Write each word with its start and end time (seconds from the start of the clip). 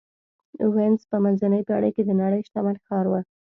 وینز 0.75 1.01
په 1.11 1.17
منځنۍ 1.23 1.61
پېړۍ 1.67 1.91
کې 1.95 2.03
د 2.05 2.11
نړۍ 2.21 2.41
شتمن 2.47 2.75
ښار 2.85 3.05
و. 3.09 3.13